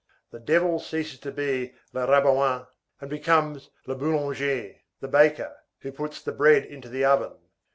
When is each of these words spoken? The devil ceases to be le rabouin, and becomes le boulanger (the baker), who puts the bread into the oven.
The 0.31 0.39
devil 0.39 0.79
ceases 0.79 1.19
to 1.19 1.31
be 1.31 1.75
le 1.93 2.07
rabouin, 2.07 2.65
and 2.99 3.07
becomes 3.07 3.69
le 3.85 3.93
boulanger 3.93 4.77
(the 4.99 5.07
baker), 5.07 5.55
who 5.81 5.91
puts 5.91 6.23
the 6.23 6.31
bread 6.31 6.65
into 6.65 6.89
the 6.89 7.05
oven. 7.05 7.33